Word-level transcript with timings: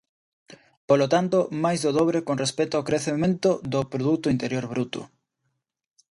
Polo 0.89 1.07
tanto, 1.13 1.37
máis 1.63 1.79
do 1.85 1.91
dobre 1.99 2.17
con 2.27 2.35
respecto 2.43 2.73
ao 2.75 2.87
crecemento 2.89 3.49
do 3.73 3.81
produto 3.93 4.27
interior 4.35 4.65
bruto. 4.73 5.01